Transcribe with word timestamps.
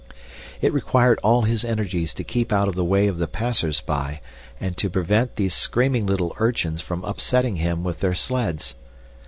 It 0.61 0.73
required 0.73 1.19
all 1.21 1.43
his 1.43 1.63
energies 1.63 2.11
to 2.15 2.23
keep 2.23 2.51
out 2.51 2.67
of 2.67 2.73
the 2.73 2.83
way 2.83 3.07
of 3.07 3.19
the 3.19 3.27
passersby 3.27 4.19
and 4.59 4.75
to 4.75 4.89
prevent 4.89 5.35
those 5.35 5.53
screaming 5.53 6.07
little 6.07 6.33
urchins 6.39 6.81
from 6.81 7.03
upsetting 7.05 7.57
him 7.57 7.83
with 7.83 7.99
their 7.99 8.15
sleds. 8.15 8.73